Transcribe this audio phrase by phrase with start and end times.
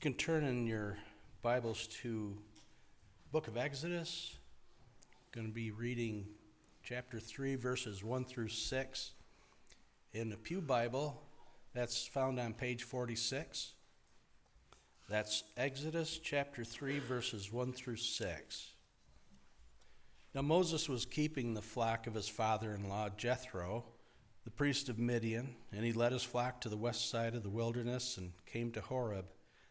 [0.00, 0.96] You can turn in your
[1.42, 2.34] Bibles to
[3.32, 4.34] book of Exodus.
[5.30, 6.24] Going to be reading
[6.82, 9.10] chapter 3 verses 1 through 6
[10.14, 11.20] in the Pew Bible.
[11.74, 13.74] That's found on page 46.
[15.06, 18.70] That's Exodus chapter 3 verses 1 through 6.
[20.34, 23.84] Now Moses was keeping the flock of his father-in-law Jethro,
[24.44, 27.50] the priest of Midian, and he led his flock to the west side of the
[27.50, 29.26] wilderness and came to Horeb,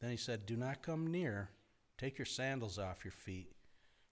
[0.00, 1.50] Then he said, Do not come near.
[1.98, 3.52] Take your sandals off your feet,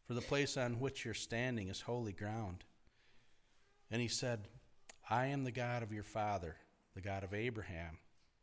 [0.06, 2.64] for the place on which you're standing is holy ground.
[3.90, 4.48] And he said,
[5.08, 6.56] I am the God of your father,
[6.94, 7.98] the God of Abraham,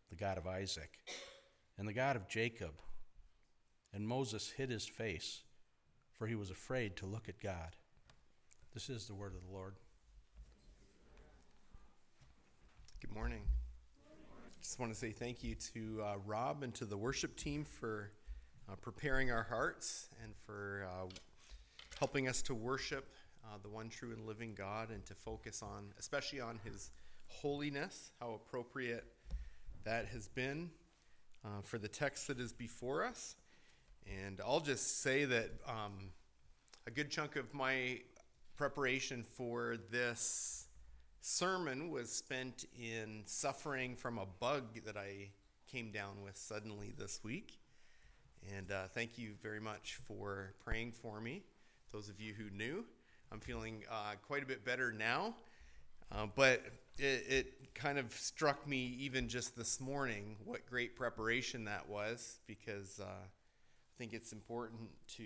[0.09, 0.99] the God of Isaac,
[1.77, 2.73] and the God of Jacob.
[3.93, 5.41] And Moses hid his face,
[6.13, 7.75] for he was afraid to look at God.
[8.73, 9.73] This is the word of the Lord.
[13.01, 13.41] Good morning.
[14.61, 18.11] Just want to say thank you to uh, Rob and to the worship team for
[18.69, 21.07] uh, preparing our hearts and for uh,
[21.97, 23.09] helping us to worship
[23.43, 26.91] uh, the one true and living God and to focus on, especially on His
[27.25, 29.03] holiness, how appropriate
[29.83, 30.69] that has been
[31.43, 33.35] uh, for the text that is before us.
[34.05, 36.11] And I'll just say that um,
[36.85, 38.01] a good chunk of my
[38.57, 40.67] preparation for this
[41.21, 45.29] sermon was spent in suffering from a bug that I
[45.71, 47.59] came down with suddenly this week.
[48.57, 51.43] And uh, thank you very much for praying for me.
[51.93, 52.83] Those of you who knew,
[53.31, 55.35] I'm feeling uh, quite a bit better now.
[56.11, 56.63] Uh, but
[56.97, 62.39] it, it, kind of struck me even just this morning what great preparation that was
[62.47, 65.23] because uh, I think it's important to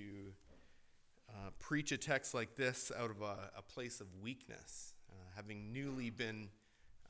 [1.28, 4.94] uh, preach a text like this out of a, a place of weakness
[5.35, 6.47] having newly been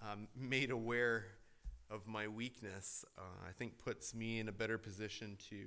[0.01, 1.25] um, made aware
[1.91, 5.57] of my weakness, uh, I think puts me in a better position to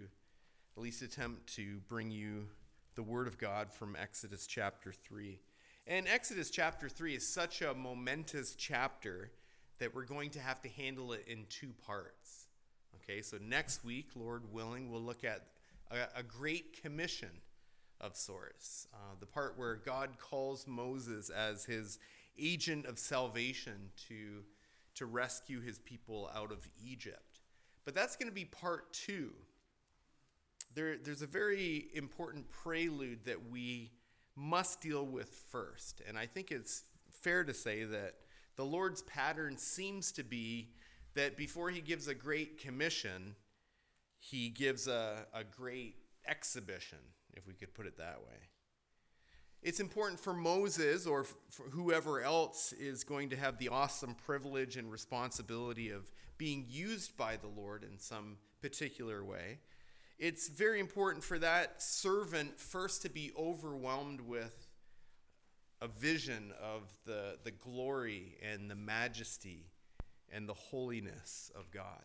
[0.77, 2.49] at least attempt to bring you
[2.97, 5.39] the Word of God from Exodus chapter 3.
[5.87, 9.31] And Exodus chapter 3 is such a momentous chapter
[9.79, 12.49] that we're going to have to handle it in two parts.
[12.97, 15.47] Okay, so next week, Lord willing, we'll look at
[15.93, 17.31] a, a great commission
[18.01, 18.89] of sorts.
[18.93, 21.99] Uh, the part where God calls Moses as his
[22.39, 24.45] agent of salvation to,
[24.95, 27.41] to rescue his people out of Egypt.
[27.85, 29.33] But that's going to be part two.
[30.75, 33.93] There, there's a very important prelude that we
[34.37, 36.03] must deal with first.
[36.07, 38.15] And I think it's fair to say that
[38.57, 40.71] the Lord's pattern seems to be
[41.15, 43.35] that before he gives a great commission,
[44.19, 46.99] he gives a, a great exhibition,
[47.35, 48.37] if we could put it that way.
[49.63, 54.77] It's important for Moses or for whoever else is going to have the awesome privilege
[54.77, 59.59] and responsibility of being used by the Lord in some particular way.
[60.19, 64.69] It's very important for that servant first to be overwhelmed with
[65.81, 69.67] a vision of the, the glory and the majesty
[70.33, 72.03] and the holiness of God.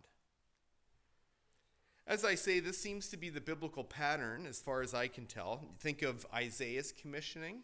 [2.05, 5.25] As I say, this seems to be the biblical pattern as far as I can
[5.25, 5.63] tell.
[5.79, 7.61] Think of Isaiah's commissioning.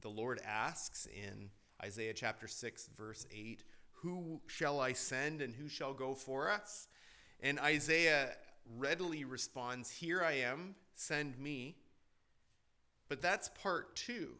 [0.00, 1.50] The Lord asks in
[1.82, 3.64] Isaiah chapter 6, verse 8,
[4.02, 6.88] Who shall I send and who shall go for us?
[7.40, 8.30] And Isaiah
[8.78, 11.76] readily responds, Here I am, send me.
[13.08, 14.36] But that's part two.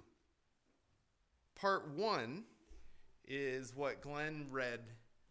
[1.54, 2.44] Part one
[3.26, 4.80] is what Glenn read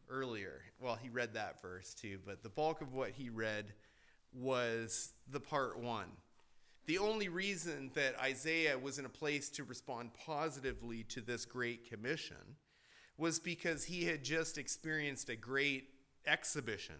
[0.09, 0.61] earlier.
[0.79, 3.73] Well, he read that verse too, but the bulk of what he read
[4.33, 6.07] was the part one.
[6.85, 11.89] The only reason that Isaiah was in a place to respond positively to this great
[11.89, 12.55] commission
[13.17, 15.89] was because he had just experienced a great
[16.25, 16.95] exhibition.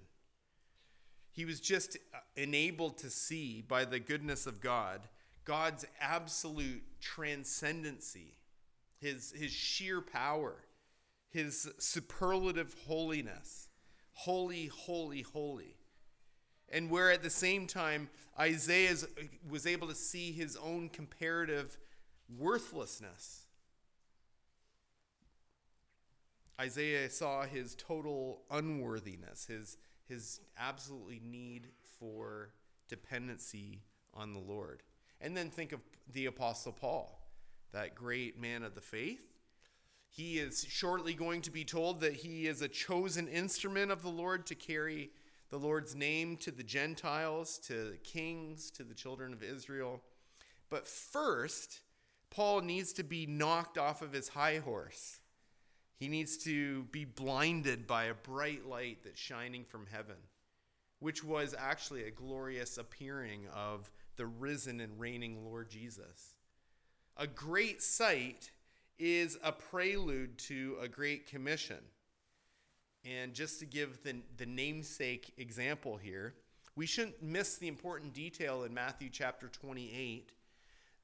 [1.31, 5.01] He was just uh, enabled to see by the goodness of God
[5.45, 8.35] God's absolute transcendency,
[8.99, 10.55] his, his sheer power
[11.29, 13.69] his superlative holiness.
[14.13, 15.75] Holy, holy, holy.
[16.69, 18.09] And where at the same time,
[18.39, 18.95] Isaiah
[19.49, 21.77] was able to see his own comparative
[22.37, 23.45] worthlessness.
[26.59, 29.77] Isaiah saw his total unworthiness, his,
[30.07, 31.67] his absolutely need
[31.99, 32.49] for
[32.87, 33.83] dependency
[34.13, 34.81] on the Lord.
[35.21, 35.81] And then think of
[36.11, 37.19] the Apostle Paul,
[37.73, 39.36] that great man of the faith.
[40.17, 44.09] He is shortly going to be told that he is a chosen instrument of the
[44.09, 45.11] Lord to carry
[45.51, 50.01] the Lord's name to the Gentiles, to the kings, to the children of Israel.
[50.71, 51.81] But first,
[52.31, 55.19] Paul needs to be knocked off of his high horse.
[55.99, 60.17] He needs to be blinded by a bright light that's shining from heaven,
[60.97, 66.33] which was actually a glorious appearing of the risen and reigning Lord Jesus.
[67.17, 68.49] A great sight
[68.99, 71.79] is a prelude to a great commission.
[73.05, 76.33] And just to give the, the namesake example here,
[76.75, 80.31] we shouldn't miss the important detail in Matthew chapter 28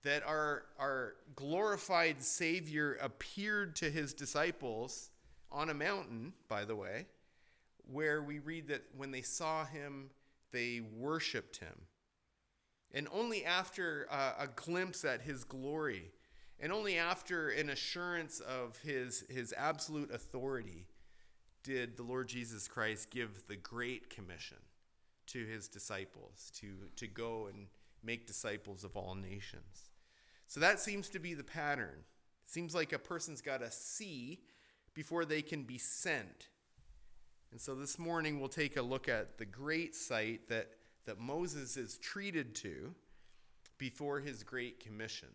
[0.04, 5.10] that our, our glorified Savior appeared to his disciples
[5.52, 7.06] on a mountain, by the way,
[7.92, 10.10] where we read that when they saw him,
[10.52, 11.74] they worshiped him.
[12.94, 16.12] And only after uh, a glimpse at his glory,
[16.60, 20.86] and only after an assurance of his, his absolute authority,
[21.64, 24.58] did the Lord Jesus Christ give the Great Commission
[25.28, 26.68] to his disciples to,
[26.98, 27.68] to go and
[28.04, 29.90] make disciples of all nations.
[30.48, 32.04] So that seems to be the pattern.
[32.46, 34.42] Seems like a person's got to see
[34.94, 36.50] before they can be sent.
[37.52, 40.72] And so this morning we'll take a look at the great sight that,
[41.06, 42.94] that Moses is treated to
[43.78, 45.30] before his great commission,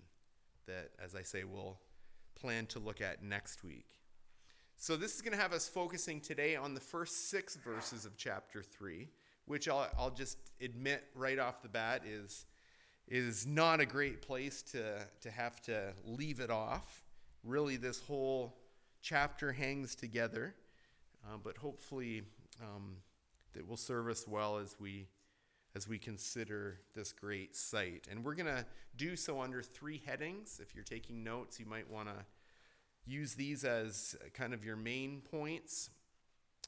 [0.69, 1.79] that, as I say, we'll
[2.35, 3.99] plan to look at next week.
[4.76, 8.17] So this is going to have us focusing today on the first six verses of
[8.17, 9.09] chapter 3,
[9.47, 12.47] which I'll, I'll just admit right off the bat is
[13.11, 17.03] is not a great place to, to have to leave it off.
[17.43, 18.59] Really, this whole
[19.00, 20.55] chapter hangs together,
[21.25, 22.23] uh, but hopefully
[22.62, 22.97] um,
[23.55, 25.06] that will serve us well as we
[25.79, 28.09] as we consider this great sight.
[28.11, 28.67] And we're going to
[28.97, 30.59] do so under three headings.
[30.61, 32.17] If you're taking notes, you might want to
[33.07, 35.91] use these as kind of your main points.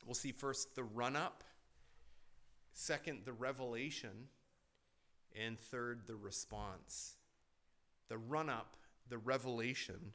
[0.06, 1.42] We'll see first the run up,
[2.72, 4.28] second, the revelation
[5.36, 7.16] and third, the response.
[8.06, 8.76] The run up,
[9.08, 10.12] the revelation,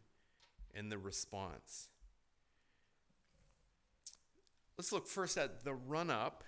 [0.73, 1.89] and the response.
[4.77, 6.45] Let's look first at the run up,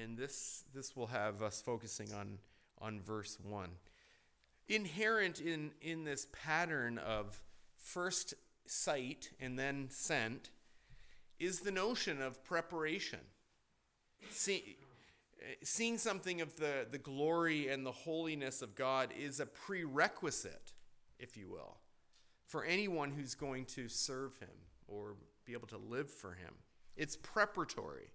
[0.00, 2.38] and this, this will have us focusing on,
[2.80, 3.70] on verse 1.
[4.68, 7.42] Inherent in, in this pattern of
[7.76, 8.34] first
[8.66, 10.50] sight and then sent
[11.38, 13.18] is the notion of preparation.
[14.30, 14.76] See,
[15.62, 20.72] seeing something of the, the glory and the holiness of God is a prerequisite,
[21.18, 21.78] if you will,
[22.46, 24.48] for anyone who's going to serve Him
[24.86, 26.54] or be able to live for Him.
[26.96, 28.12] It's preparatory.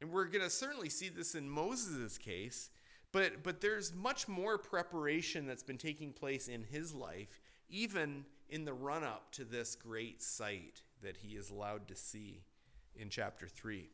[0.00, 2.70] And we're going to certainly see this in Moses' case,
[3.12, 8.64] but, but there's much more preparation that's been taking place in his life, even in
[8.64, 12.42] the run up to this great sight that he is allowed to see
[12.96, 13.88] in chapter 3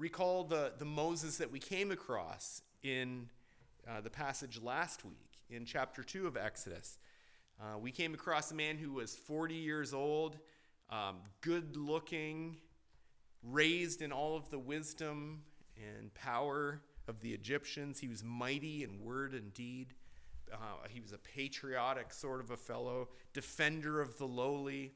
[0.00, 3.28] recall the, the Moses that we came across in
[3.86, 6.98] uh, the passage last week in chapter 2 of Exodus.
[7.60, 10.38] Uh, we came across a man who was 40 years old,
[10.88, 12.56] um, good looking,
[13.42, 15.42] raised in all of the wisdom
[15.76, 18.00] and power of the Egyptians.
[18.00, 19.94] He was mighty in word and deed.
[20.52, 20.56] Uh,
[20.88, 24.92] he was a patriotic sort of a fellow, defender of the lowly.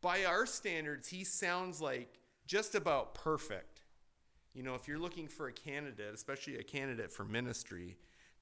[0.00, 3.82] By our standards, he sounds like just about perfect.
[4.54, 7.96] You know, if you're looking for a candidate, especially a candidate for ministry,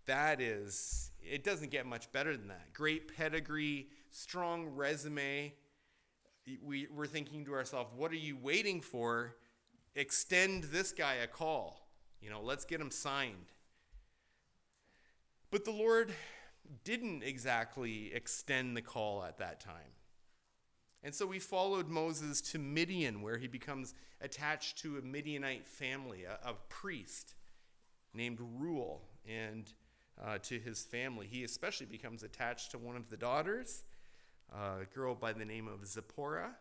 [0.07, 2.73] that is, it doesn't get much better than that.
[2.73, 5.53] Great pedigree, strong resume.
[6.63, 9.37] We, we're thinking to ourselves, what are you waiting for?
[9.95, 11.89] Extend this guy a call.
[12.21, 13.53] You know, let's get him signed.
[15.51, 16.13] But the Lord
[16.85, 19.93] didn't exactly extend the call at that time.
[21.03, 26.25] And so we followed Moses to Midian, where he becomes attached to a Midianite family,
[26.25, 27.35] a, a priest
[28.15, 29.71] named Reuel, and
[30.23, 31.27] uh, to his family.
[31.31, 33.85] He especially becomes attached to one of the daughters,
[34.53, 36.55] a girl by the name of Zipporah,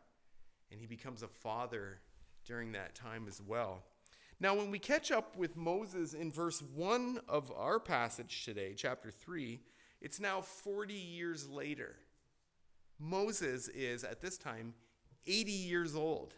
[0.72, 2.00] and he becomes a father
[2.46, 3.84] during that time as well.
[4.40, 9.10] Now, when we catch up with Moses in verse 1 of our passage today, chapter
[9.10, 9.60] 3,
[10.02, 11.96] it's now 40 years later.
[13.00, 14.74] Moses is, at this time,
[15.26, 16.34] 80 years old.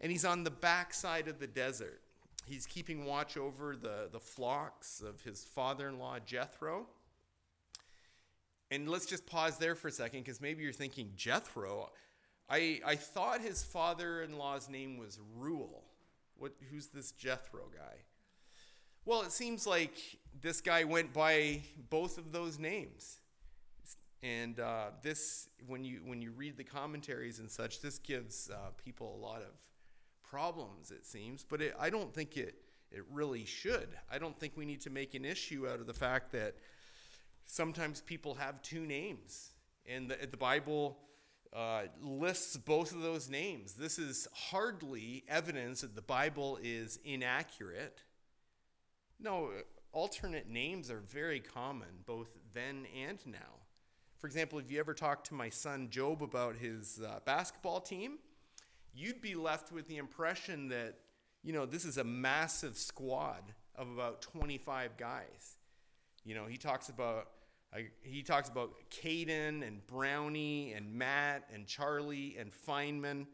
[0.00, 2.00] And he's on the backside of the desert.
[2.46, 6.86] He's keeping watch over the, the flocks of his father in law, Jethro.
[8.72, 11.90] And let's just pause there for a second because maybe you're thinking, Jethro?
[12.48, 15.84] I, I thought his father in law's name was Reuel.
[16.38, 17.96] What, who's this Jethro guy?
[19.04, 19.98] Well, it seems like
[20.40, 21.60] this guy went by
[21.90, 23.18] both of those names.
[24.22, 28.70] And uh, this, when you when you read the commentaries and such, this gives uh,
[28.82, 29.50] people a lot of
[30.22, 30.92] problems.
[30.92, 32.54] It seems, but it, I don't think it
[32.90, 33.88] it really should.
[34.10, 36.54] I don't think we need to make an issue out of the fact that
[37.46, 39.50] sometimes people have two names,
[39.86, 40.98] and the, the Bible
[41.52, 43.74] uh, lists both of those names.
[43.74, 48.02] This is hardly evidence that the Bible is inaccurate.
[49.20, 49.50] No,
[49.92, 53.60] alternate names are very common, both then and now.
[54.18, 58.18] For example, if you ever talk to my son Job about his uh, basketball team,
[58.94, 60.94] you'd be left with the impression that,
[61.42, 63.42] you know, this is a massive squad
[63.74, 65.56] of about 25 guys.
[66.24, 67.28] You know, he talks about
[67.74, 73.26] uh, he talks about Caden and Brownie and Matt and Charlie and Feynman,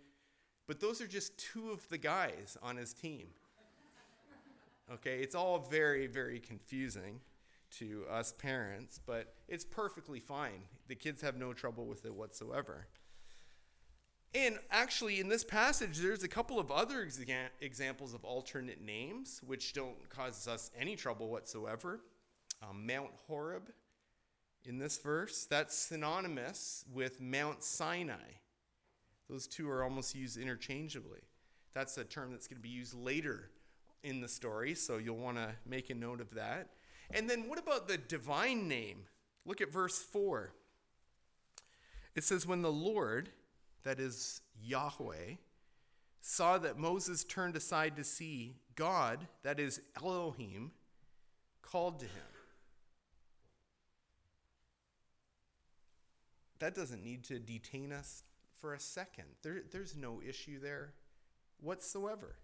[0.66, 3.26] but those are just two of the guys on his team.
[4.90, 7.21] Okay, it's all very, very confusing
[7.73, 10.62] to us parents, but it's perfectly fine.
[10.87, 12.87] The kids have no trouble with it whatsoever.
[14.35, 19.40] And actually, in this passage, there's a couple of other exa- examples of alternate names
[19.47, 22.00] which don't cause us any trouble whatsoever.
[22.62, 23.70] Um, Mount Horeb
[24.64, 28.36] in this verse, that's synonymous with Mount Sinai.
[29.28, 31.20] Those two are almost used interchangeably.
[31.74, 33.50] That's a term that's going to be used later
[34.02, 36.68] in the story, so you'll want to make a note of that.
[37.10, 39.04] And then what about the divine name?
[39.46, 40.52] Look at verse 4.
[42.14, 43.30] It says, When the Lord,
[43.84, 45.36] that is Yahweh,
[46.20, 50.72] saw that Moses turned aside to see, God, that is Elohim,
[51.62, 52.27] called to him.
[56.58, 58.24] That doesn't need to detain us
[58.60, 59.26] for a second.
[59.42, 60.94] There, there's no issue there
[61.60, 62.36] whatsoever.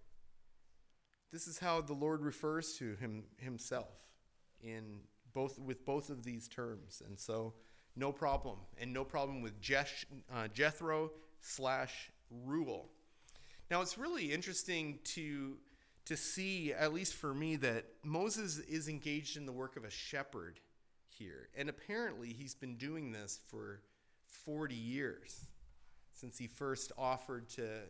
[1.33, 3.97] This is how the Lord refers to him, himself
[4.63, 5.01] in
[5.33, 7.55] both with both of these terms, and so
[7.97, 12.89] no problem, and no problem with Jesh, uh, Jethro slash Reuel.
[13.71, 15.57] Now it's really interesting to
[16.05, 19.91] to see, at least for me, that Moses is engaged in the work of a
[19.91, 20.61] shepherd
[21.09, 23.81] here, and apparently he's been doing this for
[24.45, 25.47] 40 years
[26.13, 27.81] since he first offered to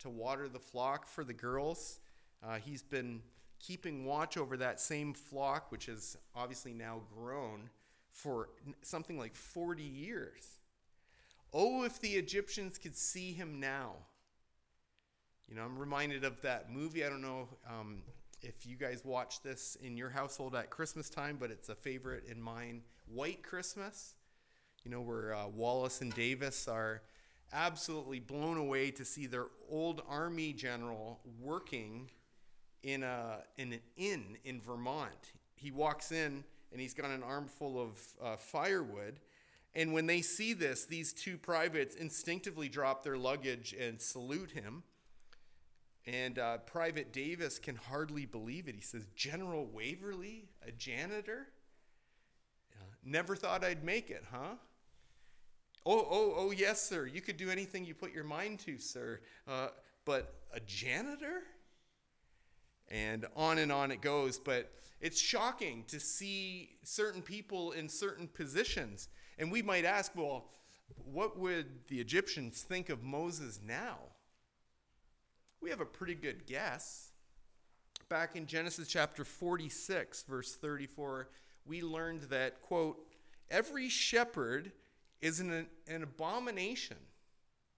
[0.00, 2.00] to water the flock for the girls.
[2.42, 3.20] Uh, he's been
[3.58, 7.68] keeping watch over that same flock, which has obviously now grown
[8.10, 8.48] for
[8.82, 10.58] something like 40 years.
[11.52, 13.92] Oh, if the Egyptians could see him now.
[15.48, 17.04] You know, I'm reminded of that movie.
[17.04, 18.02] I don't know um,
[18.40, 22.24] if you guys watch this in your household at Christmas time, but it's a favorite
[22.30, 24.14] in mine White Christmas.
[24.84, 27.02] You know, where uh, Wallace and Davis are
[27.52, 32.10] absolutely blown away to see their old army general working
[32.82, 35.32] in, a, in an inn in Vermont.
[35.56, 39.20] He walks in and he's got an armful of uh, firewood.
[39.74, 44.82] And when they see this, these two privates instinctively drop their luggage and salute him.
[46.06, 48.74] And uh, Private Davis can hardly believe it.
[48.74, 51.48] He says, General Waverly, a janitor?
[52.74, 54.54] Uh, never thought I'd make it, huh?
[55.86, 57.06] Oh, oh, oh, yes, sir.
[57.06, 59.20] You could do anything you put your mind to, sir.
[59.48, 59.68] Uh,
[60.04, 61.42] but a janitor?
[62.90, 64.38] and on and on it goes.
[64.38, 64.70] But
[65.00, 69.08] it's shocking to see certain people in certain positions.
[69.38, 70.50] And we might ask, well,
[71.04, 73.98] what would the Egyptians think of Moses now?
[75.60, 77.12] We have a pretty good guess.
[78.08, 81.28] Back in Genesis chapter 46, verse 34,
[81.64, 83.06] we learned that, quote,
[83.50, 84.72] every shepherd
[85.20, 86.96] is an, an abomination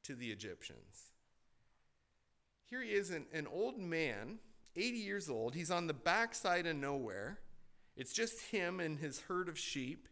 [0.04, 1.12] to the Egyptians.
[2.68, 4.38] Here he is, an, an old man
[4.76, 5.54] 80 years old.
[5.54, 7.38] He's on the backside of nowhere.
[7.96, 10.08] It's just him and his herd of sheep.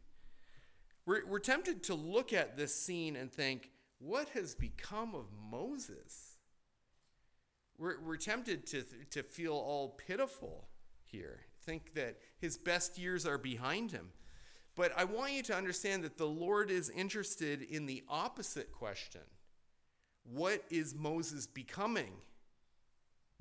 [1.07, 6.37] We're, we're tempted to look at this scene and think, what has become of Moses?
[7.79, 10.69] We're, we're tempted to, to feel all pitiful
[11.05, 14.11] here, think that his best years are behind him.
[14.77, 19.23] But I want you to understand that the Lord is interested in the opposite question
[20.25, 22.13] What is Moses becoming?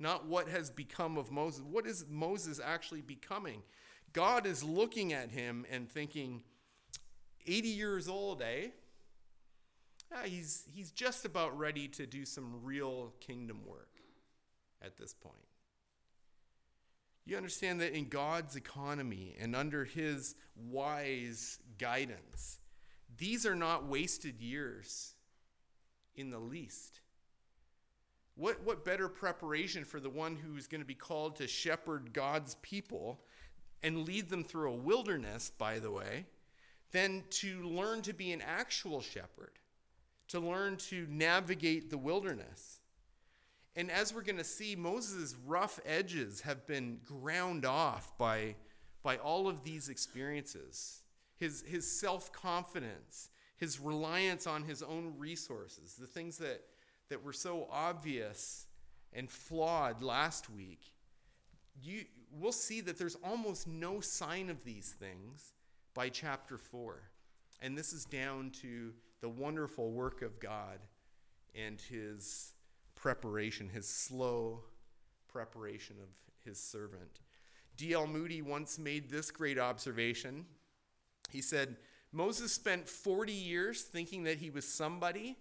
[0.00, 1.62] not what has become of Moses.
[1.62, 3.62] What is Moses actually becoming?
[4.12, 6.42] God is looking at him and thinking,
[7.46, 8.68] 80 years old, eh?
[10.10, 14.00] Yeah, he's, he's just about ready to do some real kingdom work
[14.82, 15.36] at this point.
[17.30, 22.58] You understand that in God's economy and under his wise guidance,
[23.18, 25.14] these are not wasted years
[26.16, 26.98] in the least.
[28.34, 32.56] What, what better preparation for the one who's going to be called to shepherd God's
[32.62, 33.20] people
[33.80, 36.26] and lead them through a wilderness, by the way,
[36.90, 39.52] than to learn to be an actual shepherd,
[40.26, 42.79] to learn to navigate the wilderness?
[43.76, 48.56] And as we're going to see, Moses' rough edges have been ground off by,
[49.02, 51.02] by all of these experiences.
[51.36, 56.62] His, his self confidence, his reliance on his own resources, the things that,
[57.08, 58.66] that were so obvious
[59.12, 60.80] and flawed last week,
[61.82, 65.54] you, we'll see that there's almost no sign of these things
[65.94, 67.00] by chapter 4.
[67.62, 70.80] And this is down to the wonderful work of God
[71.54, 72.52] and his
[73.00, 74.60] preparation, his slow
[75.28, 76.08] preparation of
[76.44, 77.20] his servant.
[77.76, 78.06] D.L.
[78.06, 80.44] Moody once made this great observation.
[81.30, 81.76] He said,
[82.12, 85.36] Moses spent 40 years thinking that he was somebody,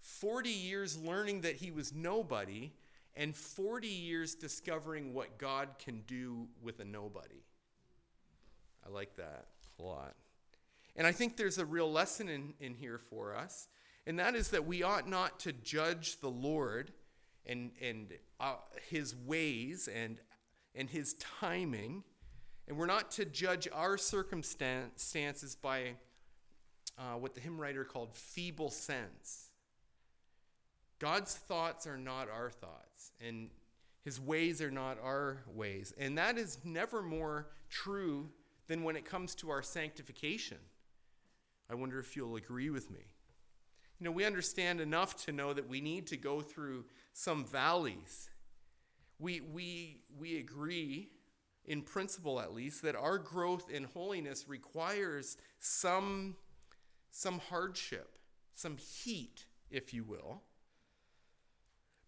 [0.00, 2.72] 40 years learning that he was nobody,
[3.16, 7.42] and 40 years discovering what God can do with a nobody.
[8.86, 9.46] I like that
[9.78, 10.14] a lot.
[10.94, 13.68] And I think there's a real lesson in, in here for us,
[14.06, 16.92] and that is that we ought not to judge the Lord
[17.46, 18.54] and, and uh,
[18.88, 20.20] his ways and,
[20.74, 22.04] and his timing,
[22.68, 25.94] and we're not to judge our circumstances by
[26.98, 29.50] uh, what the hymn writer called feeble sense.
[30.98, 33.48] God's thoughts are not our thoughts, and
[34.04, 35.94] his ways are not our ways.
[35.98, 38.28] And that is never more true
[38.68, 40.58] than when it comes to our sanctification.
[41.70, 43.00] I wonder if you'll agree with me.
[43.98, 48.30] You know, we understand enough to know that we need to go through some valleys.
[49.18, 51.10] We, we, we agree,
[51.64, 56.36] in principle at least, that our growth in holiness requires some
[57.10, 58.18] some hardship,
[58.54, 60.42] some heat, if you will.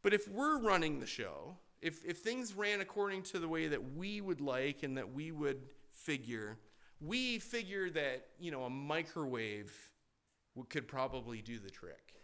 [0.02, 3.94] But if we're running the show, if, if things ran according to the way that
[3.94, 6.59] we would like and that we would figure,
[7.00, 9.72] we figure that, you know, a microwave
[10.68, 12.14] could probably do the trick.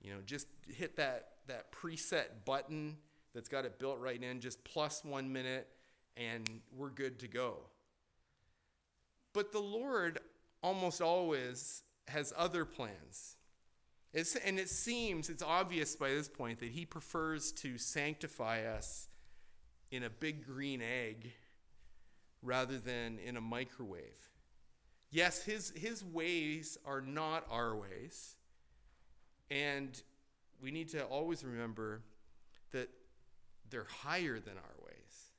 [0.00, 2.96] You know, just hit that, that preset button
[3.34, 5.68] that's got it built right in, just plus one minute,
[6.16, 7.58] and we're good to go.
[9.34, 10.18] But the Lord
[10.62, 13.36] almost always has other plans.
[14.12, 19.08] It's, and it seems, it's obvious by this point, that he prefers to sanctify us
[19.90, 21.32] in a big green egg
[22.42, 24.30] rather than in a microwave.
[25.10, 28.36] Yes, his, his ways are not our ways.
[29.50, 30.00] And
[30.60, 32.02] we need to always remember
[32.72, 32.88] that
[33.70, 35.32] they're higher than our ways,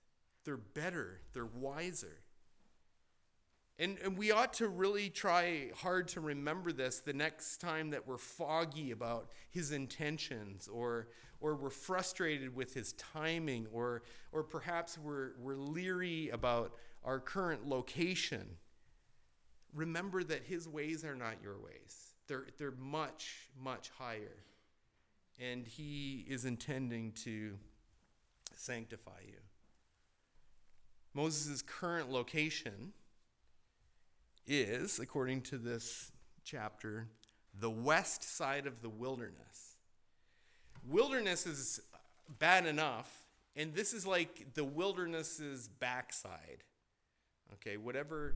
[0.45, 2.21] they're better, they're wiser.
[3.79, 8.05] And, and we ought to really try hard to remember this the next time that
[8.05, 11.07] we're foggy about his intentions or,
[11.39, 14.01] or we're frustrated with his timing or,
[14.33, 16.73] or perhaps we're, we're leery about
[17.05, 18.45] our current location.
[19.73, 24.43] Remember that his ways are not your ways, they're, they're much, much higher.
[25.39, 27.57] And he is intending to
[28.55, 29.37] sanctify you.
[31.13, 32.93] Moses' current location
[34.45, 36.11] is, according to this
[36.43, 37.07] chapter,
[37.57, 39.77] the west side of the wilderness.
[40.87, 41.81] Wilderness is
[42.37, 43.25] bad enough,
[43.55, 46.63] and this is like the wilderness's backside.
[47.53, 48.35] Okay, whatever,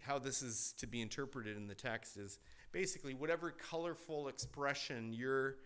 [0.00, 2.38] how this is to be interpreted in the text is
[2.72, 5.56] basically whatever colorful expression you're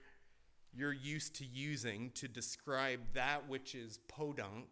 [0.76, 4.68] you're used to using to describe that which is podunk.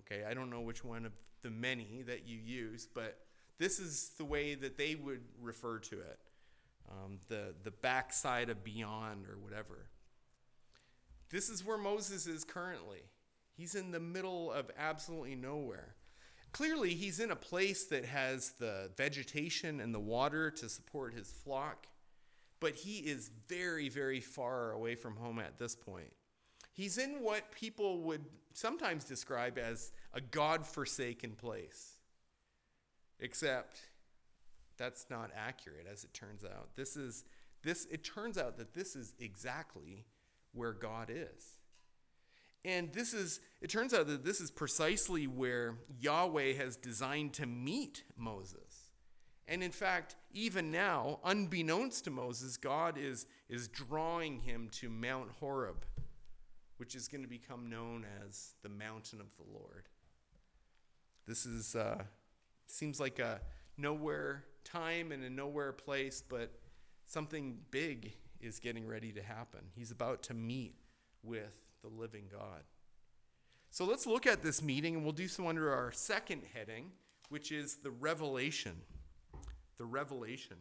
[0.00, 3.18] Okay, I don't know which one of the many that you use, but
[3.58, 6.18] this is the way that they would refer to it
[6.90, 9.86] um, the, the backside of beyond or whatever.
[11.30, 13.02] This is where Moses is currently.
[13.56, 15.94] He's in the middle of absolutely nowhere.
[16.52, 21.30] Clearly, he's in a place that has the vegetation and the water to support his
[21.30, 21.86] flock,
[22.62, 26.12] but he is very, very far away from home at this point.
[26.72, 31.96] He's in what people would sometimes describe as a God forsaken place.
[33.18, 33.80] Except
[34.76, 36.70] that's not accurate as it turns out.
[36.76, 37.24] This is
[37.62, 40.06] this it turns out that this is exactly
[40.52, 41.58] where God is.
[42.64, 47.46] And this is it turns out that this is precisely where Yahweh has designed to
[47.46, 48.71] meet Moses.
[49.48, 55.30] And in fact, even now, unbeknownst to Moses, God is, is drawing him to Mount
[55.40, 55.84] Horeb,
[56.76, 59.88] which is going to become known as the mountain of the Lord.
[61.26, 62.02] This is uh,
[62.72, 63.38] Seems like a
[63.76, 66.50] nowhere time and a nowhere place, but
[67.06, 69.60] something big is getting ready to happen.
[69.74, 70.74] He's about to meet
[71.22, 71.52] with
[71.82, 72.62] the living God.
[73.70, 76.92] So let's look at this meeting, and we'll do so under our second heading,
[77.28, 78.80] which is the revelation.
[79.78, 80.56] The revelation.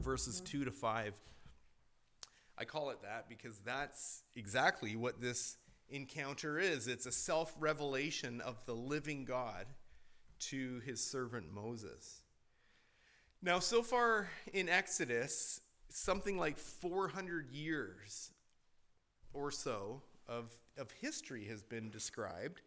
[0.00, 1.14] Verses 2 to 5.
[2.58, 5.56] I call it that because that's exactly what this
[5.92, 9.66] encounter is it's a self revelation of the living God
[10.38, 12.22] to his servant Moses.
[13.42, 18.30] Now, so far in Exodus, something like 400 years
[19.32, 22.60] or so of, of history has been described.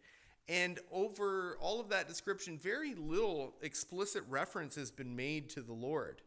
[0.48, 5.72] And over all of that description, very little explicit reference has been made to the
[5.72, 6.22] Lord.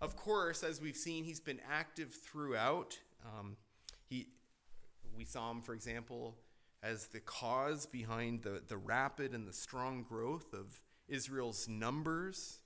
[0.00, 2.98] Of course, as we've seen, he's been active throughout.
[3.24, 3.56] Um,
[4.08, 4.28] he,
[5.16, 6.36] we saw him, for example,
[6.82, 12.58] as the cause behind the, the rapid and the strong growth of Israel's numbers.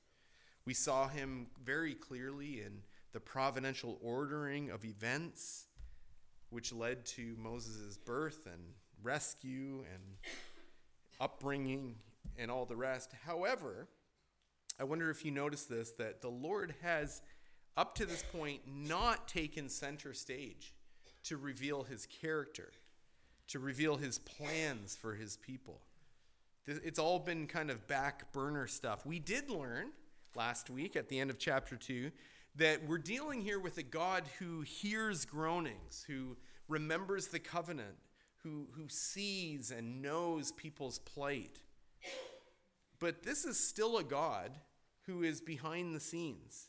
[0.64, 5.66] We saw him very clearly in the providential ordering of events,
[6.50, 10.02] which led to Moses' birth and rescue and
[11.22, 11.94] upbringing
[12.36, 13.12] and all the rest.
[13.24, 13.86] However,
[14.80, 17.22] I wonder if you notice this that the Lord has,
[17.76, 20.74] up to this point, not taken center stage
[21.24, 22.72] to reveal his character,
[23.48, 25.80] to reveal his plans for his people.
[26.66, 29.06] It's all been kind of back burner stuff.
[29.06, 29.90] We did learn
[30.34, 32.10] last week at the end of chapter 2
[32.56, 36.36] that we're dealing here with a God who hears groanings, who
[36.68, 37.96] remembers the covenant,
[38.42, 41.58] who, who sees and knows people's plight.
[42.98, 44.52] But this is still a God
[45.06, 46.68] who is behind the scenes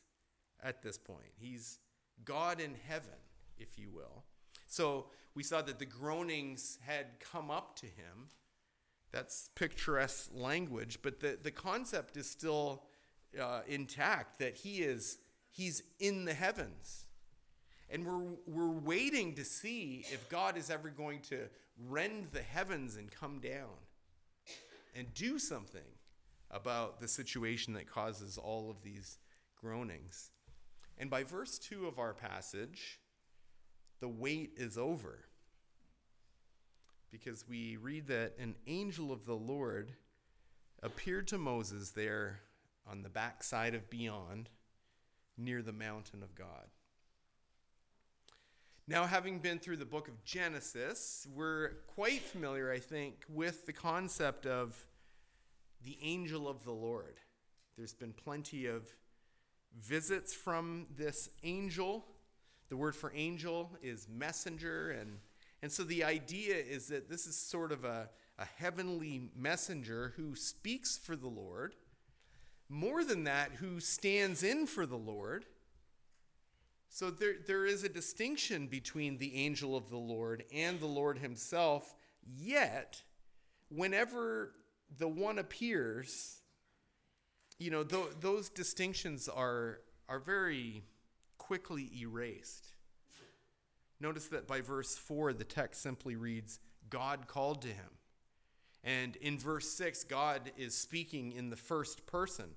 [0.61, 1.31] at this point.
[1.35, 1.79] He's
[2.25, 3.19] God in heaven,
[3.57, 4.23] if you will.
[4.67, 8.29] So we saw that the groanings had come up to him.
[9.11, 12.83] That's picturesque language, but the, the concept is still
[13.39, 15.19] uh, intact that he is
[15.51, 17.02] he's in the heavens.
[17.89, 21.49] And we're, we're waiting to see if God is ever going to
[21.87, 23.69] rend the heavens and come down
[24.95, 25.81] and do something
[26.49, 29.17] about the situation that causes all of these
[29.59, 30.31] groanings.
[30.97, 32.99] And by verse 2 of our passage,
[33.99, 35.19] the wait is over.
[37.11, 39.93] Because we read that an angel of the Lord
[40.81, 42.41] appeared to Moses there
[42.89, 44.49] on the backside of beyond,
[45.37, 46.67] near the mountain of God.
[48.85, 53.71] Now, having been through the book of Genesis, we're quite familiar, I think, with the
[53.71, 54.75] concept of
[55.85, 57.15] the angel of the Lord.
[57.77, 58.93] There's been plenty of
[59.79, 62.05] visits from this angel.
[62.67, 65.19] The word for angel is messenger, and,
[65.61, 70.35] and so the idea is that this is sort of a, a heavenly messenger who
[70.35, 71.73] speaks for the Lord
[72.67, 75.45] more than that, who stands in for the Lord.
[76.93, 81.17] So there, there is a distinction between the angel of the Lord and the Lord
[81.17, 81.95] himself,
[82.37, 83.01] yet,
[83.69, 84.51] whenever
[84.99, 86.43] the one appears,
[87.57, 90.83] you know, th- those distinctions are, are very
[91.39, 92.73] quickly erased.
[93.99, 96.59] Notice that by verse 4, the text simply reads,
[96.91, 97.89] God called to him.
[98.83, 102.51] And in verse 6, God is speaking in the first person.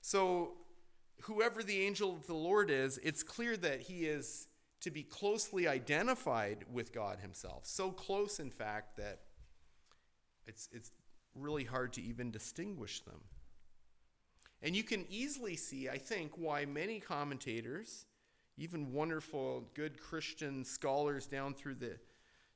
[0.00, 0.54] So,
[1.22, 4.48] whoever the angel of the Lord is, it's clear that he is
[4.80, 7.64] to be closely identified with God himself.
[7.64, 9.20] So close, in fact, that
[10.46, 10.90] it's, it's
[11.36, 13.20] really hard to even distinguish them.
[14.62, 18.06] And you can easily see, I think, why many commentators,
[18.56, 21.98] even wonderful, good Christian scholars down through the,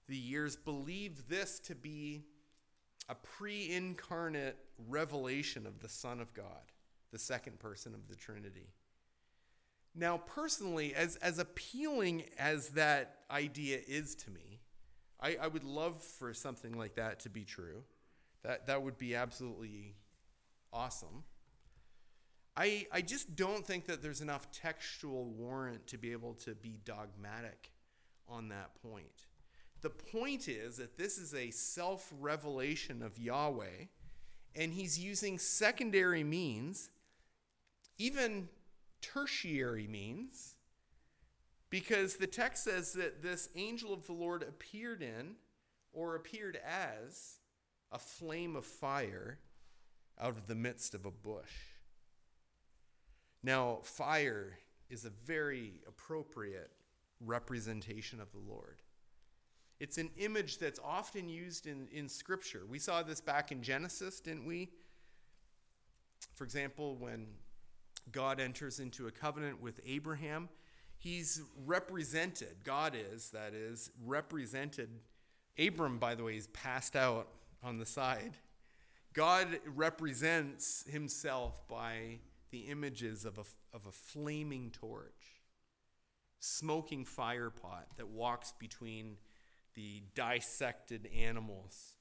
[0.09, 2.25] the years, believe this to be
[3.09, 4.57] a pre incarnate
[4.89, 6.73] revelation of the Son of God
[7.13, 8.69] the second person of the Trinity.
[9.95, 14.61] Now, personally, as, as appealing as that idea is to me,
[15.21, 17.83] I, I would love for something like that to be true.
[18.43, 19.95] That, that would be absolutely
[20.73, 21.25] awesome.
[22.57, 26.79] I, I just don't think that there's enough textual warrant to be able to be
[26.85, 27.73] dogmatic
[28.29, 29.27] on that point.
[29.83, 33.87] The point is that this is a self revelation of Yahweh,
[34.55, 36.91] and he's using secondary means
[37.99, 38.49] even
[39.01, 40.57] tertiary means,
[41.71, 45.37] because the text says that this angel of the Lord appeared in
[45.93, 47.39] or appeared as
[47.91, 49.39] a flame of fire
[50.21, 51.53] out of the midst of a bush.
[53.43, 56.71] Now, fire is a very appropriate
[57.21, 58.83] representation of the Lord.
[59.79, 62.63] It's an image that's often used in, in Scripture.
[62.69, 64.71] We saw this back in Genesis, didn't we?
[66.35, 67.27] For example, when
[68.13, 70.49] God enters into a covenant with Abraham,
[70.99, 74.89] He's represented, God is, that is, represented.
[75.59, 77.29] Abram, by the way, is passed out
[77.63, 78.39] on the side.
[79.13, 85.43] God represents himself by the images of a, of a flaming torch,
[86.39, 89.17] smoking fire pot that walks between
[89.75, 91.96] the dissected animals.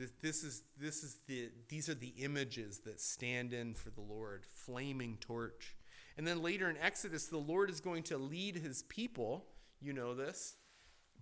[0.00, 4.00] This, this, is, this is the, these are the images that stand in for the
[4.00, 5.76] Lord flaming torch.
[6.16, 9.44] And then later in Exodus, the Lord is going to lead his people,
[9.78, 10.56] you know this,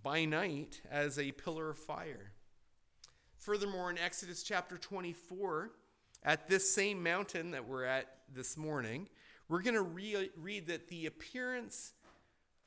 [0.01, 2.31] by night as a pillar of fire.
[3.37, 5.71] Furthermore, in Exodus chapter 24,
[6.23, 9.09] at this same mountain that we're at this morning,
[9.49, 11.91] we're going to re- read that the appearance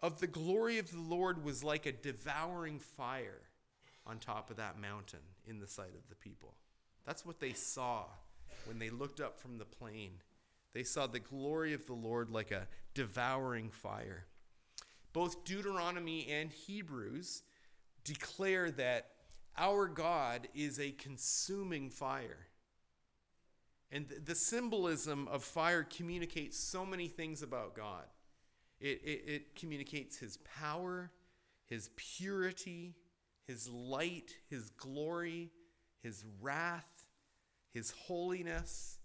[0.03, 3.41] of the glory of the Lord was like a devouring fire
[4.07, 6.55] on top of that mountain in the sight of the people.
[7.07, 8.05] That's what they saw
[8.67, 10.13] when they looked up from the plain.
[10.73, 14.27] They saw the glory of the Lord like a devouring fire.
[15.13, 17.43] Both Deuteronomy and Hebrews
[18.05, 19.11] declare that
[19.59, 22.49] our God is a consuming fire.
[23.91, 28.05] And the symbolism of fire communicates so many things about God.
[28.81, 31.13] It, it, it, communicates his power,
[31.67, 32.95] his purity,
[33.53, 35.51] his light, his glory,
[36.03, 37.05] his wrath,
[37.75, 38.99] his holiness.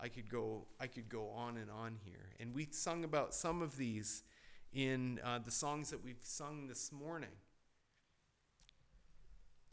[0.00, 2.30] I could go I could go on and on here.
[2.40, 4.22] And we sung about some of these
[4.72, 7.36] in uh, the songs that we've sung this morning.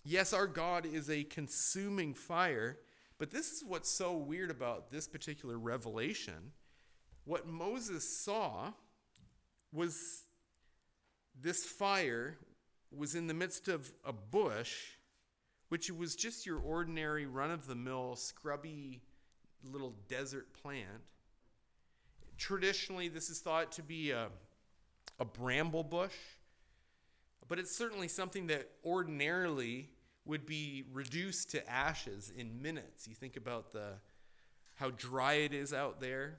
[0.03, 2.79] Yes, our God is a consuming fire,
[3.19, 6.51] but this is what's so weird about this particular revelation.
[7.23, 8.73] What Moses saw
[9.71, 10.25] was
[11.39, 12.37] this fire
[12.95, 14.73] was in the midst of a bush,
[15.69, 19.01] which was just your ordinary run of the mill, scrubby
[19.63, 21.03] little desert plant.
[22.37, 24.29] Traditionally, this is thought to be a,
[25.19, 26.15] a bramble bush,
[27.47, 29.89] but it's certainly something that ordinarily
[30.25, 33.07] would be reduced to ashes in minutes.
[33.07, 33.93] You think about the
[34.75, 36.37] how dry it is out there.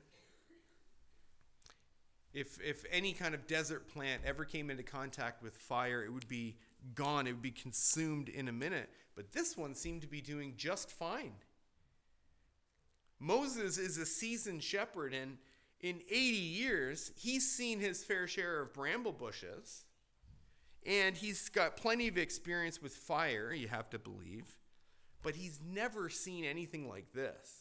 [2.32, 6.28] If, if any kind of desert plant ever came into contact with fire, it would
[6.28, 6.56] be
[6.94, 7.26] gone.
[7.26, 8.88] It would be consumed in a minute.
[9.16, 11.32] But this one seemed to be doing just fine.
[13.18, 15.36] Moses is a seasoned shepherd, and
[15.80, 19.84] in 80 years, he's seen his fair share of bramble bushes.
[20.86, 24.56] And he's got plenty of experience with fire, you have to believe.
[25.22, 27.59] But he's never seen anything like this.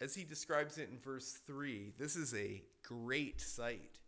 [0.00, 3.98] As he describes it in verse 3, this is a great sight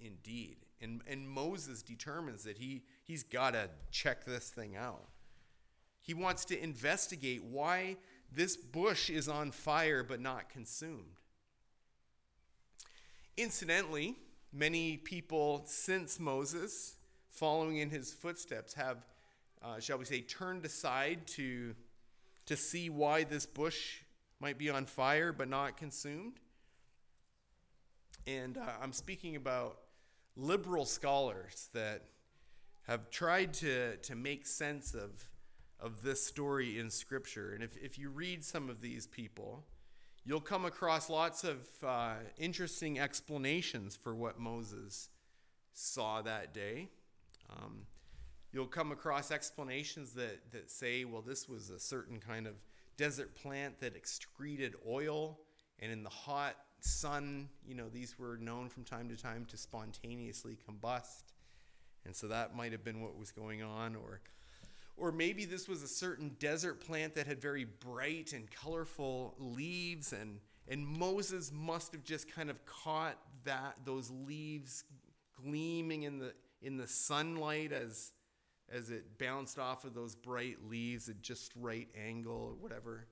[0.00, 0.56] indeed.
[0.80, 5.08] And, and Moses determines that he, he's got to check this thing out.
[6.00, 7.96] He wants to investigate why
[8.32, 11.20] this bush is on fire but not consumed.
[13.36, 14.16] Incidentally,
[14.52, 16.96] many people since Moses,
[17.28, 18.98] following in his footsteps, have,
[19.62, 21.74] uh, shall we say, turned aside to,
[22.46, 24.00] to see why this bush
[24.42, 26.40] might be on fire but not consumed.
[28.26, 29.78] And uh, I'm speaking about
[30.36, 32.02] liberal scholars that
[32.88, 35.10] have tried to, to make sense of,
[35.78, 37.52] of this story in Scripture.
[37.54, 39.64] And if, if you read some of these people,
[40.24, 45.08] you'll come across lots of uh, interesting explanations for what Moses
[45.72, 46.88] saw that day.
[47.48, 47.82] Um,
[48.52, 52.54] you'll come across explanations that, that say, well, this was a certain kind of
[53.02, 55.40] desert plant that excreted oil,
[55.80, 59.56] and in the hot sun, you know, these were known from time to time to
[59.56, 61.32] spontaneously combust.
[62.04, 64.20] And so that might have been what was going on or
[64.96, 70.12] or maybe this was a certain desert plant that had very bright and colorful leaves
[70.12, 70.38] and
[70.68, 74.84] and Moses must have just kind of caught that those leaves
[75.42, 78.12] gleaming in the in the sunlight as
[78.72, 83.06] as it bounced off of those bright leaves at just right angle or whatever.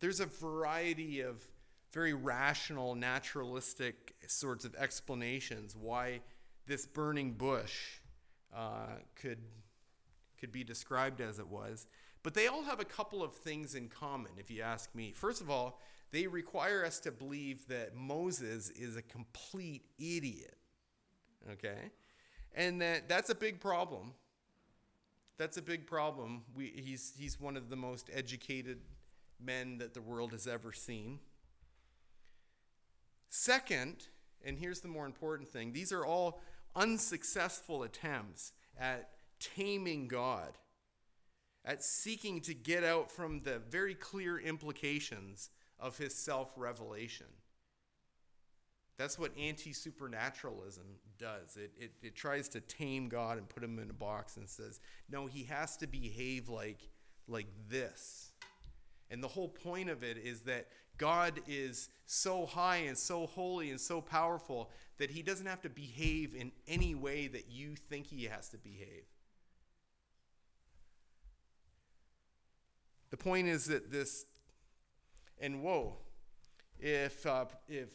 [0.00, 1.46] There's a variety of
[1.92, 6.20] very rational, naturalistic sorts of explanations why
[6.66, 7.98] this burning bush
[8.54, 9.38] uh, could,
[10.38, 11.86] could be described as it was.
[12.22, 15.12] But they all have a couple of things in common, if you ask me.
[15.12, 15.80] First of all,
[16.12, 20.56] they require us to believe that Moses is a complete idiot.
[21.52, 21.90] Okay?
[22.54, 24.12] And that that's a big problem.
[25.40, 26.42] That's a big problem.
[26.54, 28.76] We, he's, he's one of the most educated
[29.42, 31.18] men that the world has ever seen.
[33.30, 34.08] Second,
[34.44, 36.42] and here's the more important thing these are all
[36.76, 40.58] unsuccessful attempts at taming God,
[41.64, 47.26] at seeking to get out from the very clear implications of his self revelation.
[49.00, 50.84] That's what anti supernaturalism
[51.18, 51.56] does.
[51.56, 54.78] It, it, it tries to tame God and put him in a box and says,
[55.08, 56.86] no, he has to behave like,
[57.26, 58.32] like this.
[59.10, 63.70] And the whole point of it is that God is so high and so holy
[63.70, 68.06] and so powerful that he doesn't have to behave in any way that you think
[68.06, 69.06] he has to behave.
[73.08, 74.26] The point is that this,
[75.40, 75.96] and whoa,
[76.78, 77.88] if, uh, if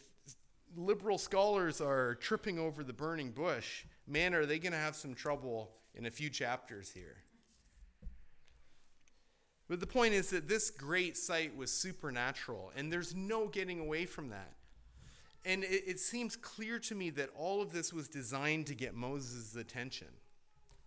[0.75, 5.13] liberal scholars are tripping over the burning bush, man, are they going to have some
[5.13, 7.17] trouble in a few chapters here.
[9.67, 14.05] But the point is that this great sight was supernatural, and there's no getting away
[14.05, 14.53] from that.
[15.43, 18.95] And it, it, seems clear to me that all of this was designed to get
[18.95, 20.07] Moses' attention,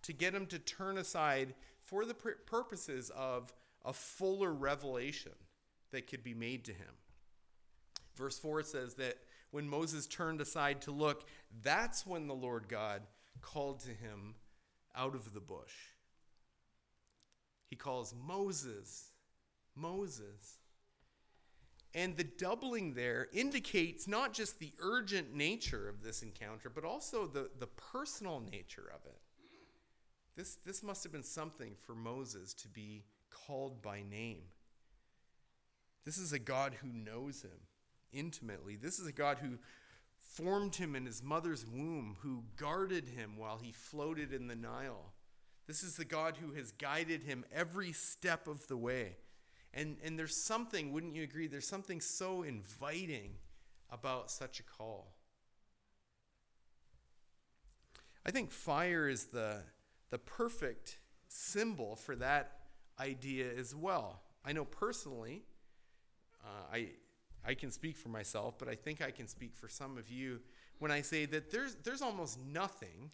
[0.03, 3.53] to get him to turn aside for the pr- purposes of
[3.85, 5.31] a fuller revelation
[5.91, 6.93] that could be made to him.
[8.15, 9.17] Verse 4 says that
[9.51, 11.25] when Moses turned aside to look,
[11.63, 13.01] that's when the Lord God
[13.41, 14.35] called to him
[14.95, 15.73] out of the bush.
[17.67, 19.11] He calls Moses,
[19.75, 20.57] Moses.
[21.95, 27.25] And the doubling there indicates not just the urgent nature of this encounter, but also
[27.25, 29.19] the, the personal nature of it.
[30.35, 34.43] This, this must have been something for Moses to be called by name.
[36.05, 37.59] This is a God who knows him
[38.11, 38.75] intimately.
[38.75, 39.57] This is a God who
[40.17, 45.13] formed him in his mother's womb, who guarded him while he floated in the Nile.
[45.67, 49.17] This is the God who has guided him every step of the way.
[49.73, 51.47] And, and there's something, wouldn't you agree?
[51.47, 53.33] There's something so inviting
[53.91, 55.13] about such a call.
[58.25, 59.63] I think fire is the,
[60.09, 62.59] the perfect symbol for that
[62.99, 64.21] idea as well.
[64.43, 65.43] I know personally,
[66.43, 66.87] uh, I,
[67.45, 70.39] I can speak for myself, but I think I can speak for some of you
[70.79, 73.11] when I say that there's, there's almost nothing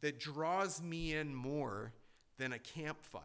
[0.00, 1.92] that draws me in more
[2.38, 3.22] than a campfire.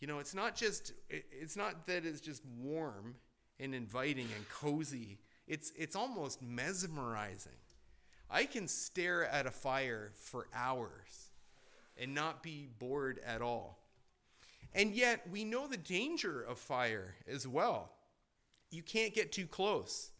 [0.00, 3.14] You know, it's not just it's not that it's just warm
[3.60, 5.20] and inviting and cozy.
[5.46, 7.52] It's it's almost mesmerizing.
[8.28, 11.30] I can stare at a fire for hours
[11.96, 13.78] and not be bored at all.
[14.74, 17.92] And yet, we know the danger of fire as well.
[18.72, 20.10] You can't get too close.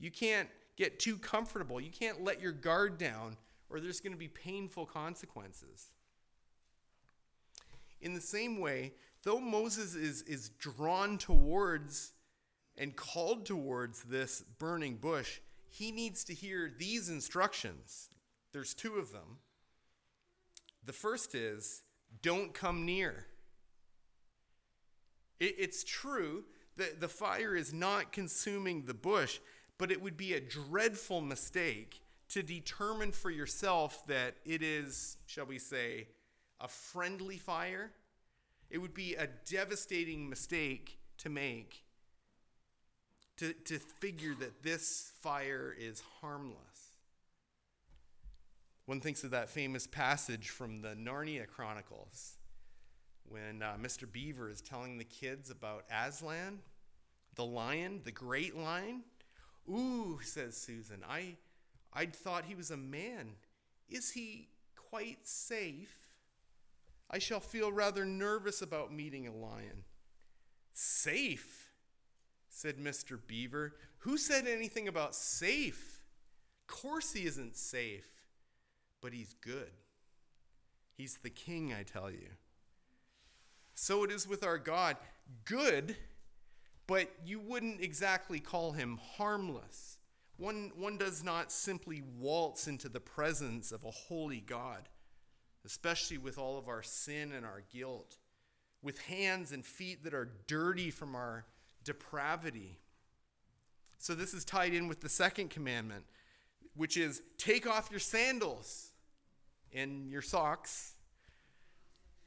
[0.00, 1.80] You can't get too comfortable.
[1.80, 3.36] You can't let your guard down
[3.70, 5.90] or there's going to be painful consequences.
[8.00, 8.92] In the same way,
[9.24, 12.12] though Moses is, is drawn towards
[12.76, 18.08] and called towards this burning bush, he needs to hear these instructions.
[18.52, 19.38] There's two of them.
[20.86, 21.82] The first is
[22.22, 23.26] don't come near.
[25.38, 26.44] It, it's true
[26.78, 29.38] that the fire is not consuming the bush,
[29.76, 35.46] but it would be a dreadful mistake to determine for yourself that it is, shall
[35.46, 36.08] we say,
[36.60, 37.90] a friendly fire.
[38.70, 41.84] It would be a devastating mistake to make
[43.38, 46.56] to, to figure that this fire is harmless.
[48.86, 52.36] One thinks of that famous passage from the Narnia Chronicles
[53.30, 54.10] when uh, Mr.
[54.10, 56.58] Beaver is telling the kids about Aslan,
[57.34, 59.02] the lion, the great lion.
[59.68, 61.36] Ooh, says Susan, I,
[61.92, 63.30] I'd thought he was a man.
[63.88, 66.08] Is he quite safe?
[67.10, 69.84] I shall feel rather nervous about meeting a lion.
[70.72, 71.72] Safe,
[72.48, 73.18] said Mr.
[73.26, 73.74] Beaver.
[73.98, 76.00] Who said anything about safe?
[76.66, 78.06] Course he isn't safe,
[79.00, 79.70] but he's good.
[80.96, 82.28] He's the king, I tell you.
[83.78, 84.96] So it is with our God.
[85.44, 85.96] Good,
[86.86, 89.98] but you wouldn't exactly call him harmless.
[90.36, 94.88] One, one does not simply waltz into the presence of a holy God
[95.68, 98.16] especially with all of our sin and our guilt,
[98.82, 101.44] with hands and feet that are dirty from our
[101.84, 102.78] depravity.
[103.98, 106.04] So, this is tied in with the second commandment,
[106.74, 108.92] which is take off your sandals
[109.72, 110.94] and your socks.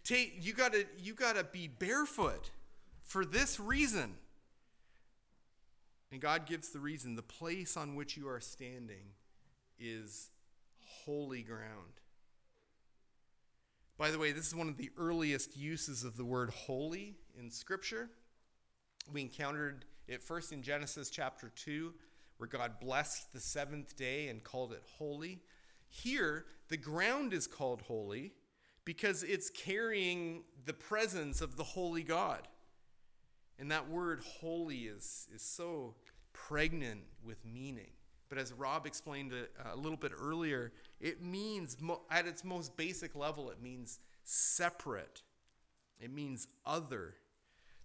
[0.03, 2.51] Take, you gotta, you gotta be barefoot
[3.03, 4.15] for this reason.
[6.11, 9.13] And God gives the reason the place on which you are standing
[9.79, 10.29] is
[11.05, 12.01] holy ground.
[13.97, 17.51] By the way, this is one of the earliest uses of the word holy in
[17.51, 18.09] Scripture.
[19.13, 21.93] We encountered it first in Genesis chapter 2,
[22.37, 25.41] where God blessed the seventh day and called it holy.
[25.87, 28.33] Here, the ground is called holy
[28.85, 32.47] because it's carrying the presence of the holy God.
[33.59, 35.95] And that word holy is, is so
[36.33, 37.91] pregnant with meaning.
[38.29, 42.43] But as Rob explained a, uh, a little bit earlier, it means, mo- at its
[42.43, 45.21] most basic level, it means separate,
[45.99, 47.15] it means other.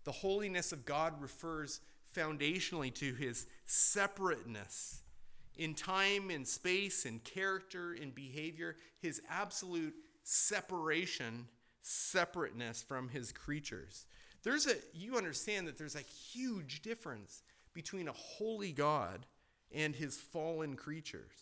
[0.05, 1.81] The holiness of God refers
[2.15, 5.03] foundationally to his separateness
[5.59, 9.95] in time, in space, in character, in behavior, his absolute
[10.29, 11.47] separation,
[11.83, 14.07] separateness from his creatures.
[14.43, 19.25] There's a you understand that there's a huge difference between a holy God
[19.73, 21.33] and his fallen creatures.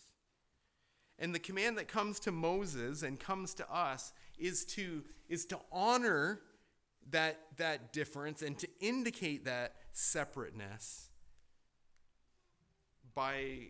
[1.17, 5.59] And the command that comes to Moses and comes to us is to is to
[5.71, 6.41] honor
[7.09, 11.09] that that difference and to indicate that separateness
[13.15, 13.69] by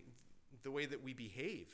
[0.63, 1.67] the way that we behave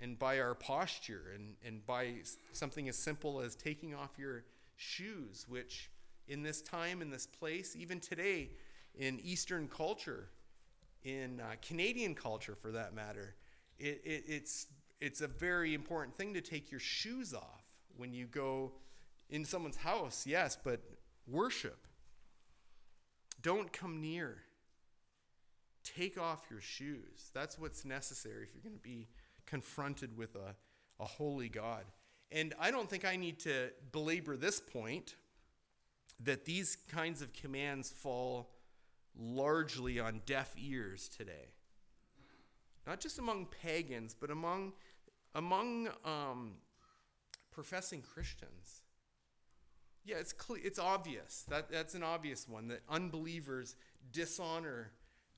[0.00, 2.14] and by our posture and, and by
[2.52, 4.44] something as simple as taking off your
[4.76, 5.90] shoes, which
[6.28, 8.50] in this time, in this place, even today,
[8.94, 10.28] in Eastern culture,
[11.04, 13.34] in uh, Canadian culture for that matter,
[13.78, 14.66] it, it, it's,
[15.00, 17.64] it's a very important thing to take your shoes off
[17.96, 18.72] when you go
[19.30, 20.80] in someone's house, yes, but
[21.26, 21.86] worship.
[23.42, 24.38] Don't come near.
[25.84, 27.30] Take off your shoes.
[27.32, 29.08] That's what's necessary if you're going to be
[29.46, 30.54] confronted with a,
[31.00, 31.84] a holy God.
[32.32, 35.14] And I don't think I need to belabor this point
[36.24, 38.50] that these kinds of commands fall
[39.18, 41.52] largely on deaf ears today.
[42.86, 44.72] Not just among pagans, but among,
[45.34, 46.54] among um,
[47.50, 48.82] professing Christians.
[50.04, 51.44] Yeah, it's, clear, it's obvious.
[51.48, 53.74] That, that's an obvious one that unbelievers
[54.12, 54.92] dishonor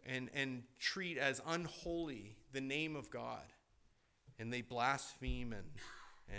[0.06, 3.44] and, and treat as unholy the name of God.
[4.38, 5.66] And they blaspheme and,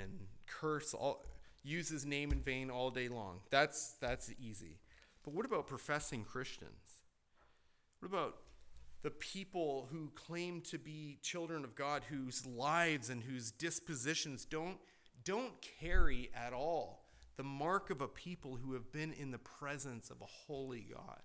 [0.02, 0.12] and
[0.48, 1.26] curse, all,
[1.64, 3.40] use his name in vain all day long.
[3.50, 4.78] That's, that's easy.
[5.24, 6.72] But what about professing Christians?
[8.00, 8.38] What about
[9.02, 14.78] the people who claim to be children of God, whose lives and whose dispositions don't,
[15.24, 17.06] don't carry at all
[17.38, 21.22] the mark of a people who have been in the presence of a holy God?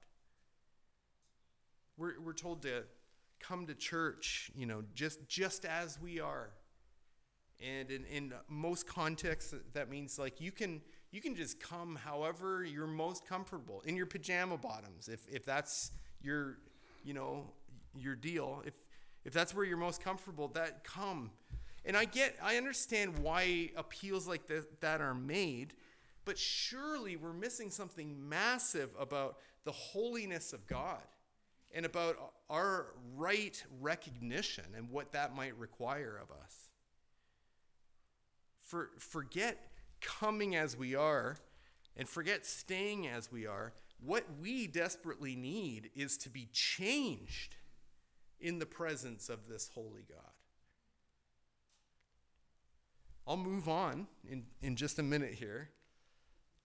[1.96, 2.84] We're, we're told to
[3.40, 6.50] come to church, you know, just, just as we are.
[7.62, 10.80] And in, in most contexts, that means like you can
[11.12, 15.92] you can just come however you're most comfortable in your pajama bottoms, if if that's
[16.20, 16.58] your
[17.04, 17.52] you know
[17.96, 18.62] your deal.
[18.66, 18.74] If
[19.24, 21.30] if that's where you're most comfortable, that come.
[21.84, 25.74] And I get I understand why appeals like that, that are made,
[26.24, 31.02] but surely we're missing something massive about the holiness of God
[31.74, 32.16] and about
[32.48, 32.86] our
[33.16, 36.63] right recognition and what that might require of us.
[38.64, 41.36] For, forget coming as we are
[41.96, 43.72] and forget staying as we are.
[44.04, 47.56] What we desperately need is to be changed
[48.40, 50.32] in the presence of this holy God.
[53.26, 55.70] I'll move on in, in just a minute here.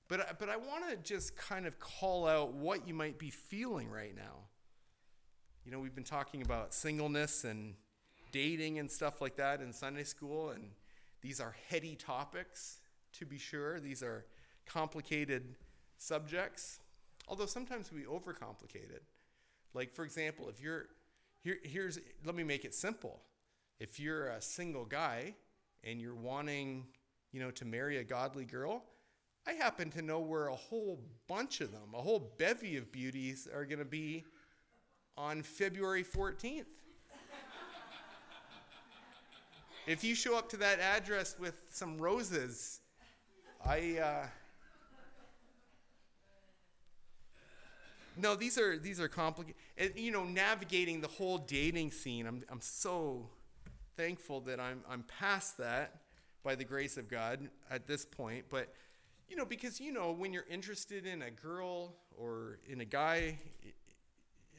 [0.09, 3.89] But, but I want to just kind of call out what you might be feeling
[3.89, 4.47] right now.
[5.63, 7.75] You know, we've been talking about singleness and
[8.31, 10.71] dating and stuff like that in Sunday school, and
[11.21, 12.79] these are heady topics,
[13.13, 13.79] to be sure.
[13.79, 14.25] These are
[14.65, 15.55] complicated
[15.97, 16.79] subjects,
[17.27, 19.03] although sometimes we overcomplicate it.
[19.73, 20.85] Like, for example, if you're
[21.43, 23.21] here, here's let me make it simple.
[23.79, 25.35] If you're a single guy
[25.83, 26.85] and you're wanting,
[27.31, 28.83] you know, to marry a godly girl,
[29.47, 33.47] I happen to know where a whole bunch of them, a whole bevy of beauties
[33.53, 34.25] are going to be
[35.17, 36.65] on February 14th.
[39.89, 42.81] If you show up to that address with some roses,
[43.65, 43.97] I.
[43.97, 44.27] Uh,
[48.15, 49.55] no, these are these are complicated.
[49.95, 52.27] You know, navigating the whole dating scene.
[52.27, 53.29] I'm I'm so
[53.97, 56.01] thankful that I'm I'm past that
[56.43, 58.45] by the grace of God at this point.
[58.47, 58.71] But
[59.27, 63.39] you know, because you know, when you're interested in a girl or in a guy,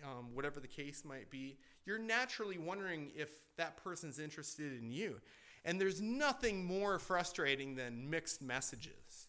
[0.05, 5.21] um, whatever the case might be, you're naturally wondering if that person's interested in you.
[5.65, 9.29] And there's nothing more frustrating than mixed messages,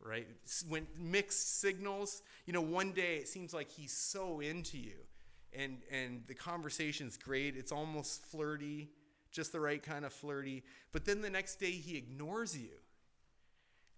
[0.00, 0.26] right?
[0.68, 4.96] When mixed signals, you know, one day it seems like he's so into you
[5.52, 8.90] and, and the conversation's great, it's almost flirty,
[9.32, 10.62] just the right kind of flirty.
[10.92, 12.70] But then the next day he ignores you.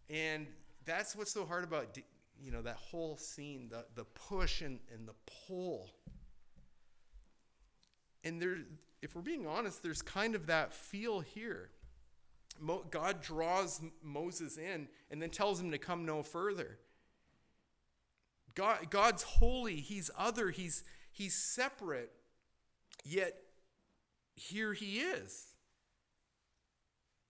[0.09, 0.47] And
[0.85, 1.95] that's what's so hard about
[2.43, 5.15] you know that whole scene the, the push and, and the
[5.47, 5.91] pull
[8.25, 8.59] and there,
[9.01, 11.71] if we're being honest, there's kind of that feel here.
[12.61, 16.79] Mo- God draws Moses in and then tells him to come no further.
[18.55, 22.13] God, God's holy, he's other, he's, he's separate,
[23.05, 23.35] yet
[24.35, 25.47] here he is.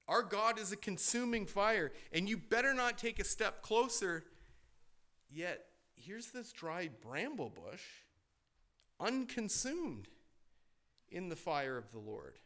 [0.09, 4.25] Our God is a consuming fire, and you better not take a step closer.
[5.33, 5.65] Yet,
[5.97, 7.83] here's this dry bramble bush,
[9.01, 10.09] unconsumed
[11.11, 12.39] in the fire of the Lord.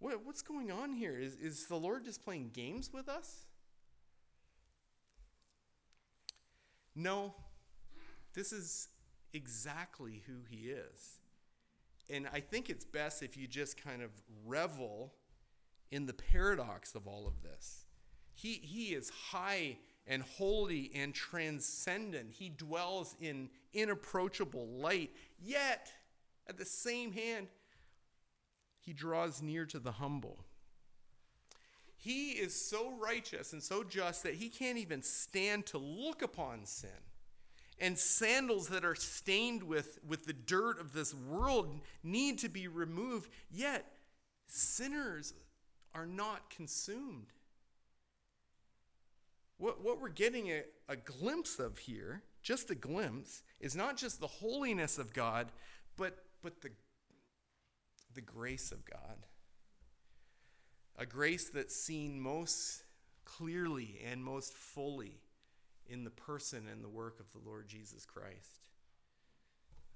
[0.00, 1.16] What, what's going on here?
[1.18, 3.46] Is, is the Lord just playing games with us?
[6.96, 7.34] No,
[8.34, 8.88] this is
[9.32, 11.20] exactly who he is.
[12.10, 14.10] And I think it's best if you just kind of
[14.44, 15.14] revel
[15.90, 17.86] in the paradox of all of this.
[18.34, 22.32] He, he is high and holy and transcendent.
[22.32, 25.10] He dwells in inapproachable light.
[25.42, 25.92] Yet,
[26.46, 27.48] at the same hand,
[28.80, 30.44] he draws near to the humble.
[31.96, 36.66] He is so righteous and so just that he can't even stand to look upon
[36.66, 36.90] sin.
[37.80, 42.68] And sandals that are stained with, with the dirt of this world need to be
[42.68, 43.90] removed, yet
[44.46, 45.32] sinners
[45.94, 47.32] are not consumed.
[49.58, 54.20] What, what we're getting a, a glimpse of here, just a glimpse, is not just
[54.20, 55.48] the holiness of God,
[55.96, 56.70] but, but the,
[58.14, 59.26] the grace of God.
[60.98, 62.84] A grace that's seen most
[63.24, 65.20] clearly and most fully
[65.86, 68.60] in the person and the work of the Lord Jesus Christ.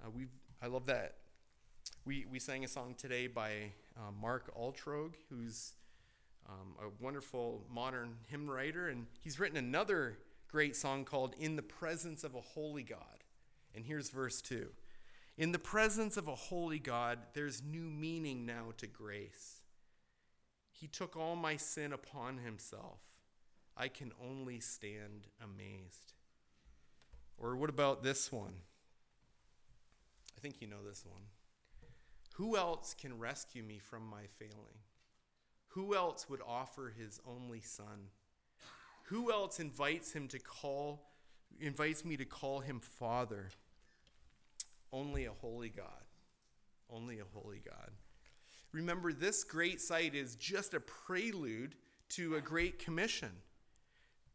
[0.04, 0.26] Uh, we
[0.60, 1.14] I love that.
[2.04, 5.74] We, we sang a song today by uh, Mark Altrogge, who's
[6.48, 10.18] um, a wonderful modern hymn writer, and he's written another
[10.48, 13.24] great song called In the Presence of a Holy God.
[13.74, 14.68] And here's verse 2
[15.36, 19.60] In the presence of a holy God, there's new meaning now to grace.
[20.72, 23.00] He took all my sin upon himself.
[23.76, 26.14] I can only stand amazed.
[27.36, 28.54] Or what about this one?
[30.36, 31.22] I think you know this one.
[32.34, 34.78] Who else can rescue me from my failing?
[35.68, 38.08] Who else would offer his only son?
[39.04, 41.04] Who else invites him to call
[41.60, 43.50] invites me to call him father?
[44.92, 45.86] Only a holy God.
[46.90, 47.90] Only a holy God.
[48.72, 51.74] Remember this great sight is just a prelude
[52.10, 53.30] to a great commission.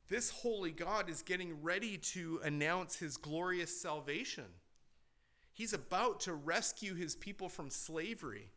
[0.10, 4.46] This holy God is getting ready to announce his glorious salvation.
[5.54, 8.50] He's about to rescue his people from slavery.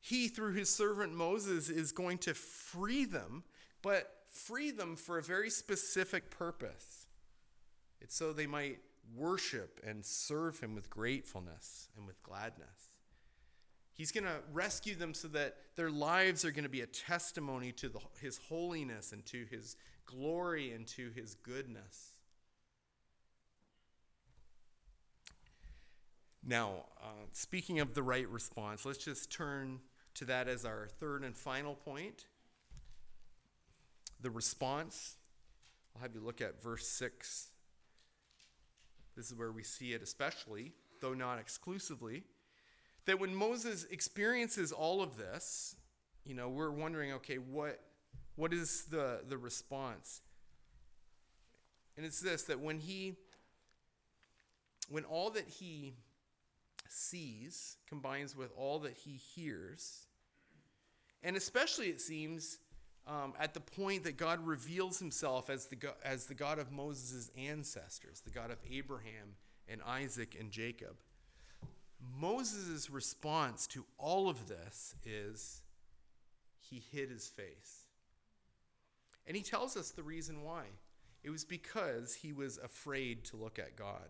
[0.00, 3.44] He, through his servant Moses, is going to free them,
[3.82, 7.06] but free them for a very specific purpose.
[8.00, 8.78] It's so they might
[9.16, 12.90] worship and serve him with gratefulness and with gladness.
[13.94, 17.72] He's going to rescue them so that their lives are going to be a testimony
[17.72, 19.76] to the, his holiness and to his
[20.06, 22.17] glory and to his goodness.
[26.46, 29.80] Now, uh, speaking of the right response, let's just turn
[30.14, 32.26] to that as our third and final point.
[34.20, 35.16] The response.
[35.94, 37.48] I'll have you look at verse 6.
[39.16, 42.24] This is where we see it, especially, though not exclusively,
[43.06, 45.74] that when Moses experiences all of this,
[46.24, 47.80] you know, we're wondering, okay, what,
[48.36, 50.20] what is the, the response?
[51.96, 53.16] And it's this that when he,
[54.88, 55.94] when all that he
[56.88, 60.06] sees combines with all that he hears.
[61.22, 62.58] And especially, it seems,
[63.06, 67.30] um, at the point that God reveals himself as the, as the God of Moses'
[67.36, 69.36] ancestors, the God of Abraham
[69.68, 70.96] and Isaac and Jacob.
[72.16, 75.62] Moses' response to all of this is
[76.60, 77.84] he hid his face.
[79.26, 80.64] And he tells us the reason why.
[81.22, 84.08] It was because he was afraid to look at God.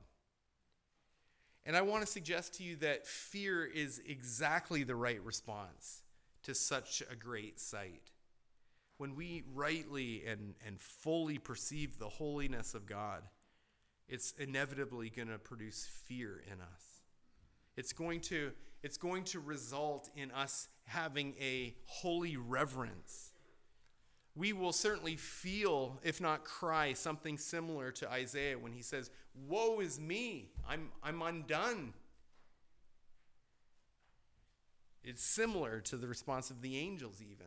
[1.69, 6.03] And I want to suggest to you that fear is exactly the right response
[6.45, 8.11] to such a great sight.
[8.97, 13.23] When we rightly and, and fully perceive the holiness of God,
[14.09, 17.03] it's inevitably going to produce fear in us.
[17.77, 18.53] It's going to,
[18.83, 23.28] it's going to result in us having a holy reverence
[24.39, 29.11] we will certainly feel, if not cry, something similar to Isaiah when he says,
[29.49, 31.93] Woe is me, I'm, I'm undone.
[35.03, 37.47] It's similar to the response of the angels, even.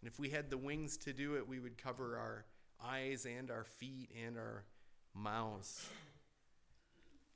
[0.00, 2.46] And if we had the wings to do it, we would cover our
[2.82, 4.64] eyes and our feet and our
[5.14, 5.86] mouths.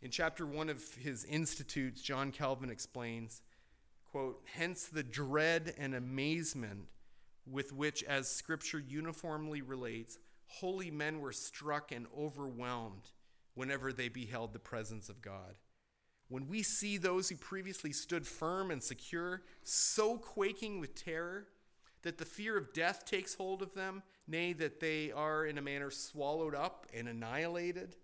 [0.01, 3.43] In chapter one of his Institutes, John Calvin explains,
[4.11, 6.87] quote, Hence the dread and amazement
[7.47, 13.11] with which, as Scripture uniformly relates, holy men were struck and overwhelmed
[13.55, 15.55] whenever they beheld the presence of God.
[16.29, 21.47] when we see those who previously stood firm and secure so quaking with terror
[22.03, 25.63] that the fear of death takes hold of them, nay, that they are in a
[25.63, 27.97] manner swallowed up and annihilated,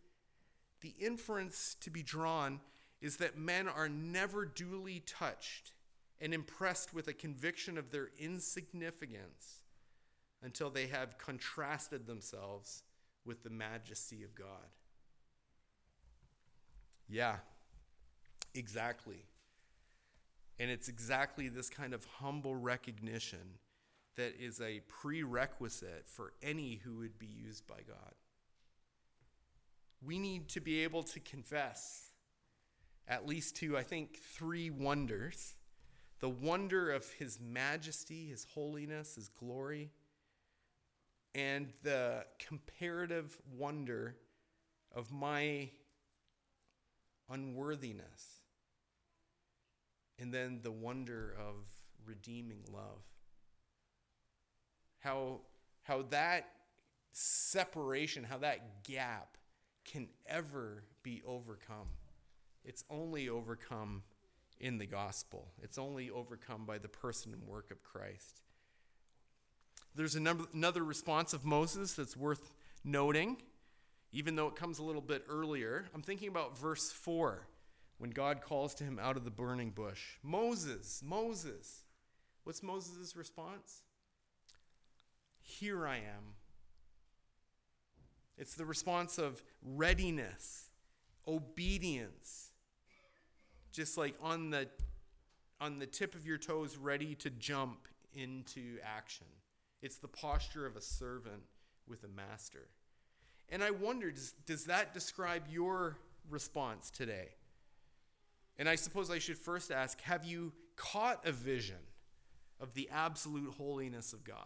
[0.80, 2.60] the inference to be drawn
[3.00, 5.72] is that men are never duly touched
[6.20, 9.62] and impressed with a conviction of their insignificance
[10.42, 12.82] until they have contrasted themselves
[13.24, 14.68] with the majesty of God.
[17.08, 17.36] Yeah,
[18.54, 19.24] exactly.
[20.58, 23.58] And it's exactly this kind of humble recognition
[24.16, 28.14] that is a prerequisite for any who would be used by God.
[30.02, 32.10] We need to be able to confess
[33.08, 35.54] at least to, I think, three wonders
[36.20, 39.90] the wonder of His majesty, His holiness, His glory,
[41.34, 44.16] and the comparative wonder
[44.94, 45.70] of my
[47.28, 48.42] unworthiness,
[50.18, 51.54] and then the wonder of
[52.04, 53.02] redeeming love.
[54.98, 55.40] How,
[55.82, 56.48] how that
[57.12, 59.36] separation, how that gap
[59.84, 61.88] can ever be overcome.
[62.64, 64.02] It's only overcome
[64.60, 68.42] in the gospel, it's only overcome by the person and work of Christ.
[69.94, 72.52] There's number, another response of Moses that's worth
[72.84, 73.38] noting,
[74.12, 75.86] even though it comes a little bit earlier.
[75.94, 77.46] I'm thinking about verse 4
[77.98, 81.84] when God calls to him out of the burning bush Moses, Moses.
[82.44, 83.82] What's Moses' response?
[85.40, 86.34] Here I am.
[88.38, 90.70] It's the response of readiness,
[91.28, 92.49] obedience,
[93.72, 94.68] just like on the
[95.60, 99.26] on the tip of your toes ready to jump into action.
[99.82, 101.42] It's the posture of a servant
[101.86, 102.68] with a master.
[103.50, 105.98] And I wonder does, does that describe your
[106.28, 107.28] response today?
[108.58, 111.76] And I suppose I should first ask have you caught a vision
[112.60, 114.36] of the absolute holiness of God?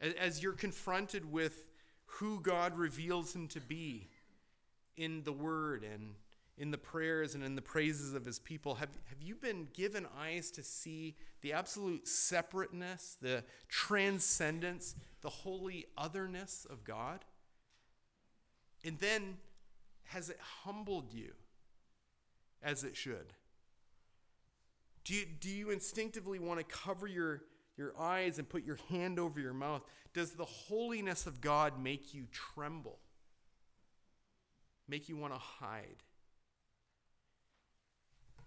[0.00, 1.68] As you're confronted with
[2.06, 4.08] who God reveals him to be
[4.96, 6.14] in the Word and
[6.58, 10.06] in the prayers and in the praises of his people, have, have you been given
[10.18, 17.24] eyes to see the absolute separateness, the transcendence, the holy otherness of God?
[18.84, 19.36] And then,
[20.04, 21.32] has it humbled you
[22.62, 23.34] as it should?
[25.04, 27.42] Do you, do you instinctively want to cover your,
[27.76, 29.82] your eyes and put your hand over your mouth?
[30.12, 32.98] Does the holiness of God make you tremble?
[34.88, 36.02] Make you want to hide?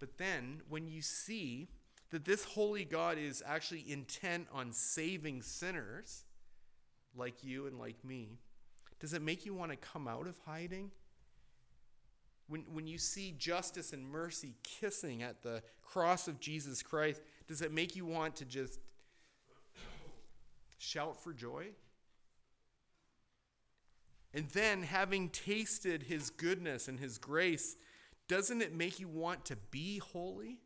[0.02, 1.68] But then, when you see
[2.10, 6.24] that this holy God is actually intent on saving sinners
[7.16, 8.40] like you and like me,
[8.98, 10.90] does it make you want to come out of hiding?
[12.48, 17.62] When, when you see justice and mercy kissing at the cross of Jesus Christ, does
[17.62, 18.80] it make you want to just
[20.78, 21.66] shout for joy?
[24.34, 27.76] And then, having tasted his goodness and his grace,
[28.28, 30.58] doesn't it make you want to be holy,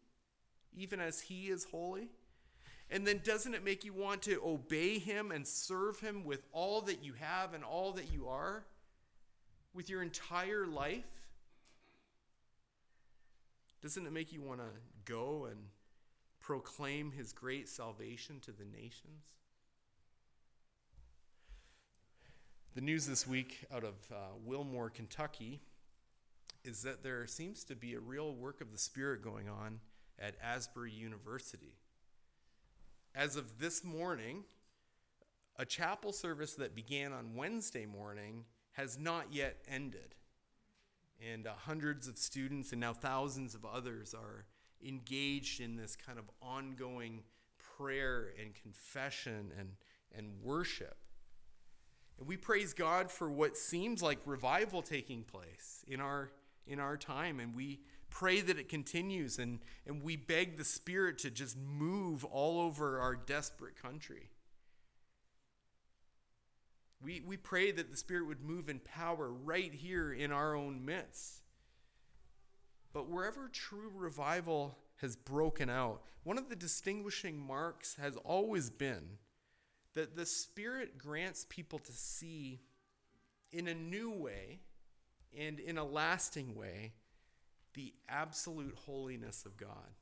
[0.75, 2.09] even as He is holy?
[2.91, 6.83] And then doesn't it make you want to obey Him and serve Him with all
[6.83, 8.65] that you have and all that you are?
[9.75, 11.05] With your entire life?
[13.83, 14.69] Doesn't it make you want to
[15.05, 15.59] go and
[16.41, 19.25] proclaim His great salvation to the nations?
[22.75, 25.61] The news this week out of uh, Wilmore, Kentucky
[26.67, 29.81] is that there seems to be a real work of the Spirit going on
[30.19, 31.77] at Asbury University.
[33.15, 34.45] As of this morning,
[35.59, 40.15] a chapel service that began on Wednesday morning has not yet ended.
[41.33, 44.45] And uh, hundreds of students and now thousands of others are
[44.87, 47.23] engaged in this kind of ongoing
[47.79, 49.71] prayer and confession and,
[50.15, 50.97] and worship.
[52.19, 56.31] And we praise God for what seems like revival taking place in our
[56.67, 57.41] in our time.
[57.41, 59.39] And we pray that it continues.
[59.39, 64.31] And, and we beg the Spirit to just move all over our desperate country.
[67.03, 70.85] We, we pray that the Spirit would move in power right here in our own
[70.85, 71.43] midst.
[72.93, 79.19] But wherever true revival has broken out, one of the distinguishing marks has always been
[79.95, 82.61] that the Spirit grants people to see
[83.53, 84.61] in a new way
[85.39, 86.93] and in a lasting way
[87.75, 89.95] the absolute holiness of God.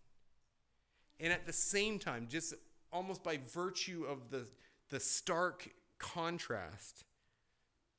[1.20, 2.54] And at the same time, just
[2.92, 4.46] almost by virtue of the,
[4.90, 5.68] the stark
[5.98, 7.04] contrast,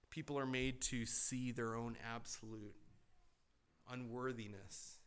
[0.09, 2.75] people are made to see their own absolute
[3.91, 4.99] unworthiness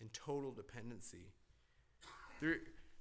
[0.00, 1.32] and total dependency.
[2.40, 2.56] There,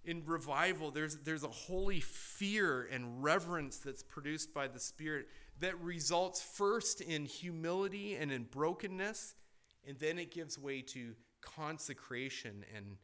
[0.06, 5.28] in revival, there's, there's a holy fear and reverence that's produced by the Spirit
[5.60, 9.36] that results first in humility and in brokenness,
[9.88, 12.98] and then it gives way to consecration and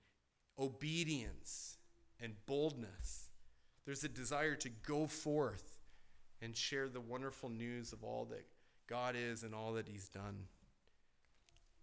[0.60, 1.78] obedience
[2.20, 3.30] and boldness.
[3.86, 5.80] There's a desire to go forth
[6.42, 8.46] and share the wonderful news of all that
[8.88, 10.46] God is and all that He's done.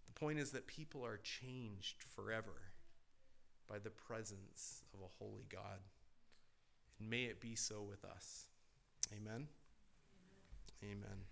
[0.07, 2.73] The point is that people are changed forever
[3.69, 5.79] by the presence of a holy God.
[6.99, 8.45] And may it be so with us.
[9.15, 9.47] Amen.
[10.83, 11.25] Amen.